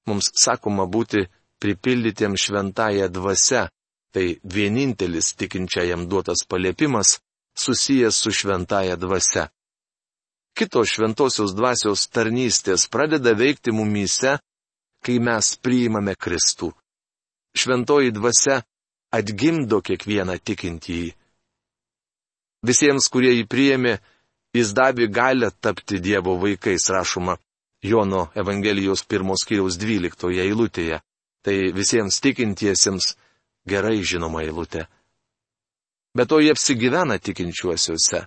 Mums 0.09 0.29
sakoma 0.37 0.85
būti 0.85 1.25
pripildytiem 1.61 2.35
šventąją 2.37 3.07
dvasę, 3.09 3.67
tai 4.13 4.39
vienintelis 4.43 5.33
tikinčiajam 5.39 6.07
duotas 6.09 6.45
paliepimas 6.49 7.19
susijęs 7.57 8.15
su 8.15 8.31
šventąją 8.31 8.95
dvasę. 9.03 9.47
Kitos 10.55 10.87
šventosios 10.95 11.51
dvasios 11.55 12.07
tarnystės 12.15 12.87
pradeda 12.87 13.33
veikti 13.35 13.73
mumyse, 13.75 14.37
kai 15.03 15.17
mes 15.19 15.55
priimame 15.59 16.15
Kristų. 16.15 16.71
Šventoji 17.55 18.13
dvasia 18.15 18.61
atgimdo 19.11 19.81
kiekvieną 19.83 20.37
tikintįjį. 20.39 21.11
Visiems, 22.65 23.07
kurie 23.11 23.33
jį 23.35 23.45
priėmė, 23.51 23.93
jis 24.55 24.71
davė 24.77 25.09
galę 25.11 25.51
tapti 25.61 25.99
Dievo 25.99 26.37
vaikais, 26.39 26.87
rašoma 26.89 27.37
Jono 27.83 28.29
Evangelijos 28.35 29.03
pirmos 29.03 29.43
kiriaus 29.47 29.77
dvyliktoje 29.77 30.41
eilutėje. 30.47 31.01
Tai 31.45 31.55
visiems 31.77 32.17
tikintiesiems 32.23 33.11
gerai 33.69 33.99
žinoma 34.01 34.41
eilutė. 34.41 34.87
Bet 36.17 36.31
to 36.31 36.39
jie 36.41 36.53
apsigyvena 36.55 37.19
tikinčiuosiuose. 37.19 38.23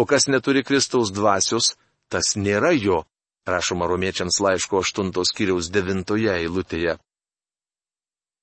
O 0.00 0.06
kas 0.10 0.26
neturi 0.26 0.64
Kristaus 0.66 1.12
dvasios, 1.14 1.76
tas 2.10 2.34
nėra 2.34 2.72
jo, 2.74 3.04
rašoma 3.46 3.86
romiečiams 3.86 4.40
laiško 4.42 4.80
8 4.82 5.12
skyriaus 5.30 5.70
9 5.70 6.16
eilutėje. 6.34 6.96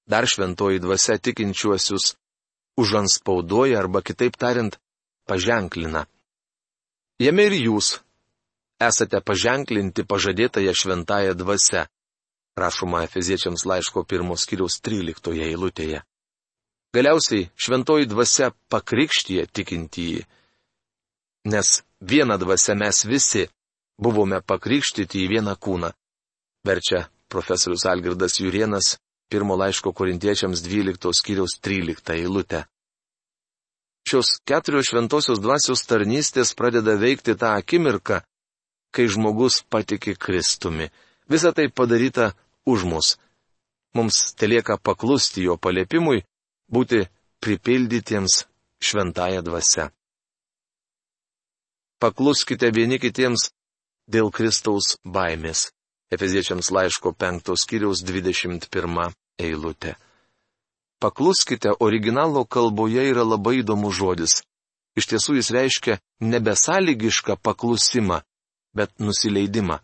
Dar 0.08 0.27
šventoji 0.27 0.80
dvasia 0.80 1.18
tikinčiuosius 1.18 2.15
užanspaudoja 2.80 3.80
arba 3.80 4.01
kitaip 4.01 4.38
tariant, 4.38 4.77
paženklina. 5.27 6.06
Jame 7.22 7.44
ir 7.46 7.54
jūs 7.54 8.00
esate 8.82 9.20
paženklinti 9.22 10.01
pažadėtąją 10.10 10.72
šventąją 10.74 11.36
dvasę, 11.38 11.84
rašoma 12.57 13.03
Efeziečiams 13.05 13.66
laiško 13.70 14.01
pirmos 14.10 14.48
kiriaus 14.50 14.79
13 14.81 15.36
eilutėje. 15.50 16.00
Galiausiai 16.98 17.46
šventoji 17.55 18.10
dvasia 18.10 18.50
pakrikštyje 18.74 19.46
tikintįjį. 19.53 20.24
Nes 21.53 21.70
vieną 22.01 22.40
dvasę 22.42 22.74
mes 22.81 23.05
visi 23.05 23.46
buvome 24.01 24.42
pakrikštyti 24.42 25.22
į 25.22 25.29
vieną 25.36 25.55
kūną. 25.62 25.94
Verčia 26.66 27.05
profesorius 27.29 27.86
Algirdas 27.86 28.42
Jurienas 28.42 28.96
pirmo 29.29 29.55
laiško 29.62 29.94
korintiečiams 29.94 30.66
12 30.66 31.14
skyriaus 31.22 31.60
13 31.62 32.18
eilutę. 32.18 32.66
Šios 34.07 34.40
keturios 34.48 34.90
šventosios 34.90 35.40
dvasios 35.40 35.85
tarnystės 35.87 36.55
pradeda 36.57 36.98
veikti 37.00 37.35
tą 37.37 37.53
akimirką, 37.59 38.22
kai 38.92 39.07
žmogus 39.07 39.61
patiki 39.70 40.16
Kristumi. 40.18 40.90
Visa 41.29 41.53
tai 41.55 41.70
padaryta 41.70 42.33
už 42.66 42.83
mus. 42.83 43.18
Mums 43.94 44.33
telieka 44.40 44.77
paklusti 44.77 45.46
jo 45.48 45.57
paliepimui, 45.57 46.24
būti 46.72 47.05
pripildytiems 47.44 48.46
šventąją 48.81 49.42
dvasę. 49.46 49.90
Pakluskite 52.01 52.72
vieni 52.74 52.98
kitiems 52.98 53.51
dėl 54.09 54.31
Kristaus 54.33 54.96
baimės. 55.05 55.70
Efeziečiams 56.11 56.72
laiško 56.75 57.14
5 57.14 57.53
skyriaus 57.55 58.01
21 58.03 59.14
eilutė. 59.40 59.96
Pakluskite, 61.01 61.72
originalo 61.79 62.46
kalboje 62.46 63.07
yra 63.09 63.24
labai 63.25 63.61
įdomus 63.61 63.96
žodis. 63.98 64.33
Iš 65.00 65.07
tiesų 65.09 65.40
jis 65.40 65.50
reiškia 65.55 65.96
nebesąlygišką 66.22 67.40
paklusimą, 67.42 68.20
bet 68.77 68.94
nusileidimą. 69.00 69.79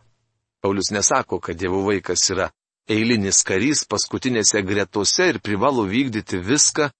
Paulius 0.62 0.92
nesako, 0.92 1.40
kad 1.40 1.58
Dievo 1.58 1.82
vaikas 1.88 2.28
yra 2.34 2.52
eilinis 2.90 3.42
karys 3.48 3.82
paskutinėse 3.90 4.62
gretose 4.68 5.32
ir 5.32 5.42
privalo 5.42 5.88
vykdyti 5.90 6.38
viską, 6.38 6.92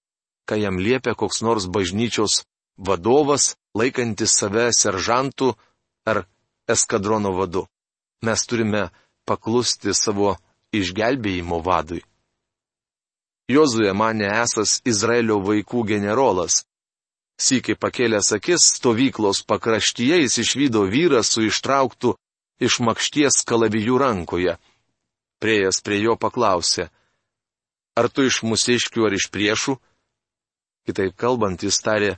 ką 0.48 0.60
jam 0.64 0.82
liepia 0.82 1.14
koks 1.14 1.42
nors 1.46 1.68
bažnyčios 1.70 2.42
vadovas, 2.76 3.54
laikantis 3.78 4.34
save 4.40 4.68
seržantų 4.74 5.52
ar 6.10 6.24
eskadrono 6.66 7.36
vadu. 7.38 7.66
Mes 8.26 8.46
turime 8.50 8.88
paklusti 9.28 9.94
savo 9.94 10.36
išgelbėjimo 10.74 11.62
vadui. 11.62 12.02
Jozuje 13.48 13.92
mane 13.96 14.28
esas 14.28 14.82
Izraelio 14.84 15.38
vaikų 15.40 15.86
generolas. 15.88 16.66
Sykiai 17.40 17.78
pakėlęs 17.80 18.32
akis 18.36 18.66
stovyklos 18.76 19.40
pakraštyje 19.48 20.18
jis 20.20 20.36
išvydo 20.42 20.82
vyrą 20.92 21.22
su 21.24 21.46
ištrauktu 21.46 22.16
iš 22.60 22.80
makšties 22.84 23.40
kalavijų 23.48 23.96
rankoje. 24.02 24.58
Priejas 25.40 25.80
prie 25.80 26.02
jo 26.02 26.16
paklausė, 26.18 26.90
ar 27.96 28.10
tu 28.10 28.26
iš 28.26 28.42
musiškių 28.42 29.06
ar 29.06 29.16
iš 29.16 29.28
priešų? 29.32 29.78
Kitaip 30.84 31.16
kalbant, 31.16 31.62
jis 31.62 31.78
tarė, 31.80 32.12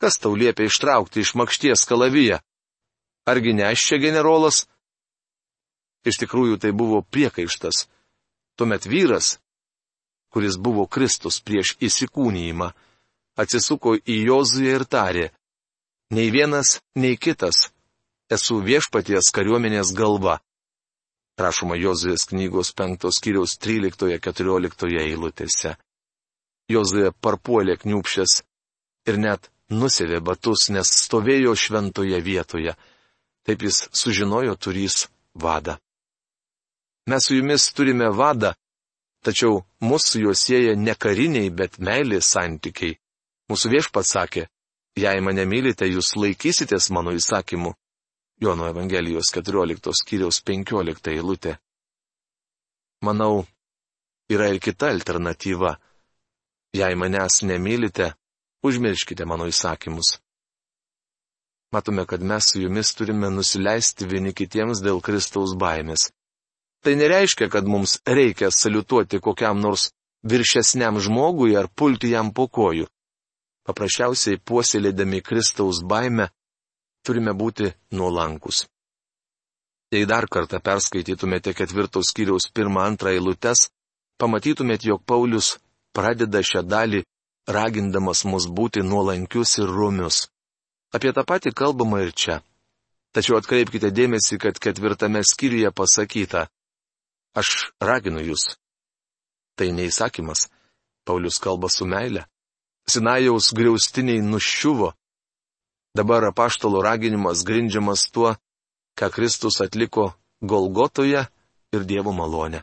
kas 0.00 0.16
tau 0.22 0.32
liepia 0.38 0.70
ištraukti 0.70 1.20
iš 1.20 1.34
makšties 1.36 1.84
kalaviją? 1.90 2.40
Argi 3.28 3.52
ne 3.52 3.68
aš 3.68 3.84
čia 3.90 4.00
generolas? 4.02 4.64
Iš 6.06 6.22
tikrųjų 6.24 6.58
tai 6.62 6.72
buvo 6.72 7.02
priekaištas. 7.02 7.86
Tuomet 8.58 8.86
vyras, 8.90 9.36
kuris 10.32 10.56
buvo 10.56 10.86
Kristus 10.86 11.40
prieš 11.44 11.76
įsikūnyjimą, 11.84 12.70
atsisuko 13.36 13.94
į 14.00 14.16
Jozują 14.28 14.78
ir 14.78 14.84
tarė, 14.88 15.26
nei 16.12 16.30
vienas, 16.32 16.80
nei 16.96 17.18
kitas, 17.20 17.68
esu 18.32 18.60
viešpaties 18.64 19.30
kariuomenės 19.34 19.92
galva. 19.96 20.40
Prašoma 21.36 21.78
Jozujės 21.80 22.26
knygos 22.28 22.72
5 22.76 23.08
skyriaus 23.16 23.56
13-14 23.60 24.98
eilutėse. 25.00 25.76
Jozuje 26.68 27.12
parpuolė 27.24 27.78
kniupšės 27.80 28.42
ir 29.08 29.18
net 29.18 29.48
nusėvė 29.72 30.20
batus, 30.20 30.68
nes 30.70 30.88
stovėjo 31.04 31.54
šventoje 31.56 32.20
vietoje. 32.20 32.76
Taip 33.42 33.64
jis 33.66 33.88
sužinojo 33.96 34.54
turys 34.56 35.08
vadą. 35.34 35.78
Mes 37.10 37.24
su 37.26 37.34
jumis 37.34 37.72
turime 37.74 38.12
vadą, 38.14 38.52
Tačiau 39.22 39.60
mūsų 39.82 40.24
juos 40.24 40.40
sieja 40.42 40.74
ne 40.76 40.94
kariniai, 40.98 41.50
bet 41.54 41.78
meilės 41.78 42.30
santykiai. 42.34 42.96
Mūsų 43.50 43.70
viešpats 43.74 44.14
sakė, 44.16 44.48
jei 44.98 45.20
mane 45.22 45.44
mylite, 45.46 45.86
jūs 45.86 46.16
laikysitės 46.18 46.90
mano 46.90 47.14
įsakymų. 47.14 47.74
Jono 48.42 48.66
Evangelijos 48.66 49.30
14 49.30 49.94
skyriaus 49.94 50.40
15 50.42 51.12
eilutė. 51.14 51.54
Manau, 53.06 53.44
yra 54.30 54.48
ir 54.50 54.58
kita 54.58 54.90
alternatyva. 54.90 55.76
Jei 56.74 56.96
manęs 56.98 57.42
nemylite, 57.46 58.14
užmirškite 58.66 59.26
mano 59.28 59.46
įsakymus. 59.46 60.16
Matome, 61.72 62.06
kad 62.06 62.22
mes 62.22 62.50
su 62.50 62.60
jumis 62.60 62.90
turime 62.94 63.30
nusileisti 63.30 64.08
vieni 64.08 64.34
kitiems 64.34 64.82
dėl 64.82 64.98
Kristaus 65.04 65.54
baimės. 65.54 66.10
Tai 66.82 66.94
nereiškia, 66.98 67.48
kad 67.48 67.66
mums 67.66 67.98
reikia 68.06 68.50
saliutuoti 68.50 69.20
kokiam 69.20 69.60
nors 69.60 69.90
viršesniam 70.26 70.98
žmogui 71.00 71.56
ar 71.56 71.68
pulti 71.68 72.10
jam 72.10 72.32
po 72.34 72.48
kojų. 72.48 72.86
paprasčiausiai 73.66 74.40
puoselėdami 74.42 75.20
Kristaus 75.22 75.82
baimę, 75.86 76.26
turime 77.06 77.32
būti 77.32 77.68
nuolankus. 77.94 78.64
Jei 79.92 80.06
dar 80.08 80.26
kartą 80.26 80.58
perskaitytumėte 80.58 81.52
ketvirtos 81.54 82.10
skyriaus 82.10 82.48
pirmą 82.56 82.82
antrą 82.88 83.12
eilutes, 83.12 83.68
pamatytumėte, 84.18 84.88
jog 84.88 85.04
Paulius 85.06 85.58
pradeda 85.94 86.40
šią 86.42 86.62
dalį 86.66 87.02
ragindamas 87.46 88.24
mus 88.24 88.48
būti 88.48 88.82
nuolankius 88.82 89.58
ir 89.60 89.68
rumius. 89.68 90.26
Apie 90.96 91.12
tą 91.12 91.22
patį 91.28 91.52
kalbama 91.52 92.00
ir 92.02 92.12
čia. 92.12 92.40
Tačiau 93.12 93.36
atkreipkite 93.38 93.92
dėmesį, 93.92 94.38
kad 94.40 94.58
ketvirtame 94.58 95.20
skyriuje 95.28 95.70
pasakyta, 95.76 96.46
aš 97.38 97.72
raginu 97.80 98.22
jūs. 98.22 98.56
Tai 99.56 99.68
neįsakymas. 99.76 100.48
Paulius 101.04 101.38
kalba 101.42 101.68
su 101.68 101.86
meile. 101.86 102.26
Sinajaus 102.88 103.52
griaustiniai 103.56 104.22
nuščiuvo. 104.24 104.92
Dabar 105.96 106.24
apaštalo 106.30 106.82
raginimas 106.82 107.44
grindžiamas 107.44 108.08
tuo, 108.14 108.34
ką 108.98 109.10
Kristus 109.12 109.60
atliko 109.60 110.12
Golgotoje 110.40 111.26
ir 111.72 111.84
Dievo 111.88 112.14
malonė. 112.16 112.62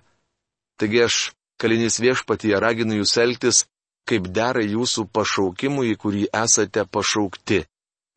Taigi 0.79 1.03
aš, 1.05 1.17
kalinys 1.61 1.99
viešpatyje, 2.01 2.57
raginu 2.59 2.99
jūs 2.99 3.17
elgtis, 3.21 3.65
kaip 4.09 4.31
dera 4.33 4.63
jūsų 4.63 5.05
pašaukimui, 5.13 5.91
į 5.93 5.99
kurį 6.01 6.23
esate 6.43 6.85
pašaukti 6.85 7.65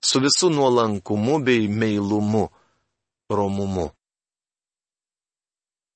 su 0.02 0.20
visu 0.20 0.50
nuolankumu 0.50 1.38
bei 1.44 1.68
meilumu, 1.68 2.48
romumu. 3.30 3.90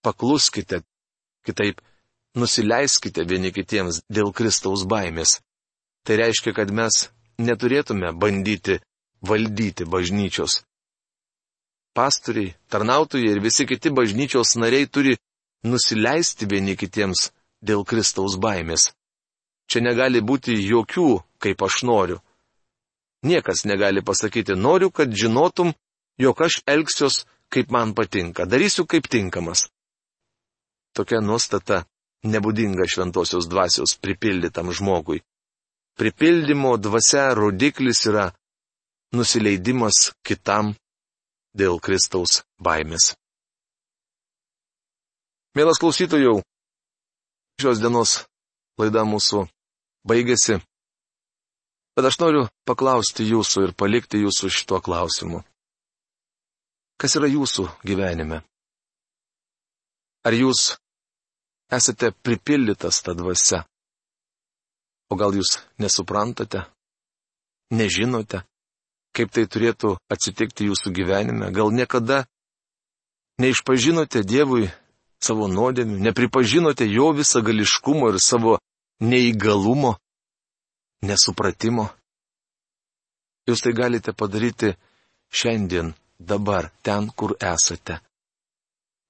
Pakluskite, 0.06 0.84
kitaip, 1.46 1.80
nusileiskite 2.38 3.24
vieni 3.26 3.50
kitiems 3.50 4.04
dėl 4.06 4.30
Kristaus 4.36 4.84
baimės. 4.86 5.40
Tai 6.06 6.20
reiškia, 6.20 6.52
kad 6.54 6.70
mes 6.70 7.08
neturėtume 7.42 8.12
bandyti 8.14 8.78
valdyti 9.26 9.84
bažnyčios. 9.84 10.62
Pastoriai, 11.96 12.54
tarnautojai 12.70 13.32
ir 13.32 13.40
visi 13.42 13.66
kiti 13.66 13.90
bažnyčios 13.90 14.54
nariai 14.60 14.86
turi 14.86 15.16
nusileisti 15.64 16.46
vieni 16.46 16.76
kitiems 16.76 17.30
dėl 17.64 17.84
Kristaus 17.88 18.36
baimės. 18.38 18.92
Čia 19.66 19.82
negali 19.82 20.20
būti 20.22 20.54
jokių, 20.54 21.08
kaip 21.42 21.62
aš 21.66 21.82
noriu. 21.88 22.20
Niekas 23.26 23.64
negali 23.66 24.04
pasakyti, 24.04 24.54
noriu, 24.54 24.92
kad 24.94 25.10
žinotum, 25.10 25.72
jog 26.20 26.42
aš 26.46 26.60
elgsiuos, 26.68 27.24
kaip 27.50 27.72
man 27.74 27.94
patinka, 27.94 28.46
darysiu 28.46 28.86
kaip 28.86 29.08
tinkamas. 29.10 29.66
Tokia 30.96 31.20
nuostata 31.20 31.82
nebūdinga 32.24 32.86
šventosios 32.88 33.48
dvasios 33.52 33.96
pripildytam 34.00 34.72
žmogui. 34.72 35.20
Pripildymo 35.96 36.76
dvasia 36.80 37.28
rodiklis 37.36 38.02
yra 38.08 38.30
nusileidimas 39.16 40.10
kitam 40.26 40.74
dėl 41.56 41.80
Kristaus 41.80 42.42
baimės. 42.60 43.14
Mielas 45.56 45.80
klausytojų, 45.80 46.40
šios 47.60 47.80
dienos 47.80 48.18
laida 48.76 49.06
mūsų 49.08 49.46
baigėsi. 50.04 50.58
Bet 51.96 52.08
aš 52.10 52.18
noriu 52.20 52.42
paklausti 52.68 53.24
jūsų 53.24 53.68
ir 53.68 53.72
palikti 53.72 54.20
jūsų 54.20 54.52
šituo 54.52 54.82
klausimu. 54.84 55.40
Kas 57.00 57.16
yra 57.16 57.28
jūsų 57.32 57.64
gyvenime? 57.88 58.42
Ar 60.28 60.36
jūs 60.36 60.74
esate 61.72 62.12
pripildytas 62.22 63.02
tą 63.02 63.16
dvasę? 63.18 63.62
O 65.10 65.16
gal 65.16 65.36
jūs 65.38 65.58
nesuprantate, 65.78 66.64
nežinote, 67.70 68.42
kaip 69.14 69.30
tai 69.30 69.46
turėtų 69.46 69.96
atsitikti 70.10 70.66
jūsų 70.70 70.92
gyvenime? 70.96 71.52
Gal 71.54 71.70
niekada 71.70 72.24
neišpažinote 73.38 74.24
Dievui 74.26 74.66
savo 75.22 75.46
nuodėmių, 75.48 76.00
nepripažinote 76.08 76.88
jo 76.90 77.12
visagališkumo 77.14 78.10
ir 78.10 78.18
savo 78.20 78.58
neįgalumo? 79.00 79.96
nesupratimo. 81.02 81.88
Jūs 83.46 83.62
tai 83.62 83.72
galite 83.76 84.12
padaryti 84.12 84.74
šiandien, 85.30 85.92
dabar, 86.18 86.70
ten, 86.82 87.10
kur 87.14 87.36
esate. 87.40 88.00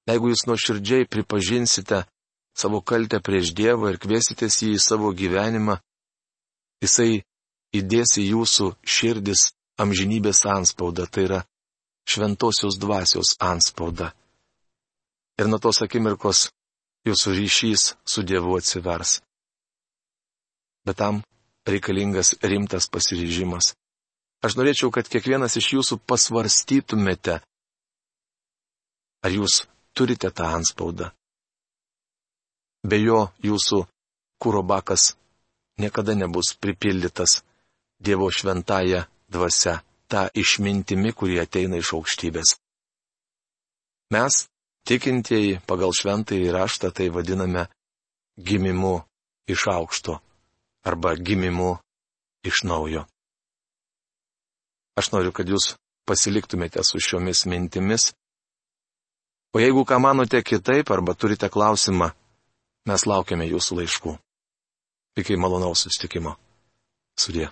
Jeigu 0.06 0.30
jūs 0.30 0.44
nuoširdžiai 0.46 1.08
pripažinsite 1.10 2.04
savo 2.56 2.80
kaltę 2.80 3.20
prieš 3.20 3.52
Dievą 3.56 3.92
ir 3.92 4.00
kviesitės 4.00 4.62
jį 4.62 4.74
į 4.76 4.82
savo 4.82 5.12
gyvenimą, 5.12 5.76
jisai 6.82 7.22
įdės 7.76 8.16
į 8.22 8.24
jūsų 8.32 8.70
širdis 8.96 9.50
amžinybės 9.82 10.44
anspaudą, 10.48 11.06
tai 11.06 11.26
yra 11.28 11.40
šventosios 12.08 12.78
dvasios 12.80 13.36
anspaudą. 13.42 14.12
Ir 15.36 15.50
nuo 15.50 15.60
tos 15.60 15.82
akimirkos 15.84 16.46
jūsų 17.06 17.34
ryšys 17.36 17.82
su 18.08 18.24
Dievu 18.24 18.56
atsivers. 18.56 19.20
Bet 20.86 20.96
tam 21.02 21.20
reikalingas 21.68 22.36
rimtas 22.40 22.88
pasiryžimas. 22.88 23.74
Aš 24.44 24.56
norėčiau, 24.56 24.92
kad 24.94 25.08
kiekvienas 25.10 25.56
iš 25.58 25.72
jūsų 25.74 25.98
pasvarstytumėte, 26.08 27.40
ar 29.24 29.30
jūs 29.34 29.64
turite 29.96 30.30
tą 30.30 30.48
anspaudą. 30.56 31.10
Be 32.86 32.98
jo 33.02 33.20
jūsų 33.42 33.82
kūro 34.42 34.62
bakas 34.62 35.14
niekada 35.82 36.14
nebus 36.14 36.54
pripildytas 36.60 37.42
Dievo 37.98 38.28
šventąją 38.30 39.06
dvasia, 39.32 39.80
tą 40.08 40.28
išmintimi, 40.36 41.14
kurie 41.16 41.40
ateina 41.40 41.80
iš 41.80 41.94
aukštybės. 41.96 42.58
Mes, 44.12 44.44
tikintieji, 44.86 45.62
pagal 45.66 45.96
šventąjį 45.96 46.52
raštą 46.54 46.92
tai 46.92 47.08
vadiname 47.10 47.64
gimimu 48.36 49.00
iš 49.48 49.66
aukšto 49.72 50.20
arba 50.86 51.16
gimimu 51.16 51.78
iš 52.46 52.62
naujo. 52.68 53.06
Aš 54.96 55.10
noriu, 55.12 55.32
kad 55.32 55.48
jūs 55.48 55.74
pasiliktumėte 56.06 56.84
su 56.86 57.00
šiomis 57.02 57.46
mintimis. 57.50 58.12
O 59.56 59.60
jeigu 59.60 59.82
ką 59.88 59.98
manote 60.00 60.42
kitaip 60.44 60.92
arba 60.92 61.16
turite 61.18 61.48
klausimą, 61.50 62.12
mes 62.86 63.06
laukiame 63.06 63.46
jūsų 63.50 63.80
laiškų. 63.80 64.16
Iki 65.16 65.38
malonaus 65.40 65.86
sustikimo. 65.86 66.36
Sudė. 67.18 67.48